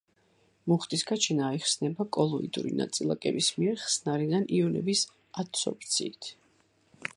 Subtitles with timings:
[0.69, 5.07] მუხტის გაჩენა აიხსნება კოლოიდური ნაწილაკების მიერ ხსნარიდან იონების
[5.45, 6.35] ადსორბციით.